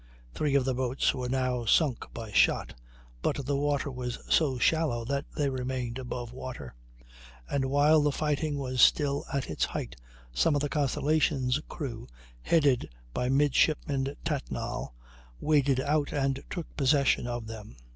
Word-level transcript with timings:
Three 0.33 0.55
of 0.55 0.65
the 0.65 0.73
boats 0.73 1.13
were 1.13 1.29
now 1.29 1.63
sunk 1.65 2.05
by 2.11 2.31
shot, 2.31 2.73
but 3.21 3.45
the 3.45 3.55
water 3.55 3.91
was 3.91 4.17
so 4.27 4.57
shallow 4.57 5.05
that 5.05 5.25
they 5.37 5.47
remained 5.47 5.99
above 5.99 6.33
water; 6.33 6.73
and 7.47 7.65
while 7.65 8.01
the 8.01 8.11
fighting 8.11 8.57
was 8.57 8.81
still 8.81 9.25
at 9.31 9.47
its 9.47 9.63
height, 9.63 9.95
some 10.33 10.55
of 10.55 10.61
the 10.61 10.69
Constellation's 10.69 11.61
crew, 11.69 12.07
headed 12.41 12.89
by 13.13 13.29
Midshipman 13.29 14.15
Tatnall, 14.25 14.95
waded 15.39 15.79
out 15.79 16.11
and 16.11 16.41
took 16.49 16.75
possession 16.75 17.27
of 17.27 17.45
them. 17.45 17.75